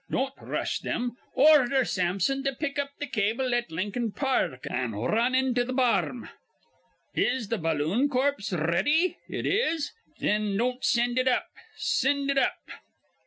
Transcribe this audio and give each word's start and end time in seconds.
Don't 0.09 0.33
r 0.39 0.47
rush 0.47 0.79
thim. 0.79 1.11
Ordher 1.37 1.85
Sampson 1.87 2.43
to 2.45 2.53
pick 2.55 2.79
up 2.79 2.89
th' 2.99 3.11
cable 3.11 3.53
at 3.53 3.71
Lincoln 3.71 4.11
Par 4.11 4.47
rk, 4.51 4.65
an' 4.71 4.93
run 4.93 5.35
into 5.35 5.63
th' 5.63 5.75
bar 5.75 6.09
rn. 6.09 6.27
Is 7.13 7.49
th' 7.49 7.61
balloon 7.61 8.09
corpse 8.09 8.51
r 8.51 8.65
ready? 8.65 9.19
It 9.29 9.45
is? 9.45 9.91
Thin 10.17 10.57
don't 10.57 10.83
sind 10.83 11.19
it 11.19 11.27
up. 11.27 11.45
Sind 11.77 12.31
it 12.31 12.39
up. 12.39 12.57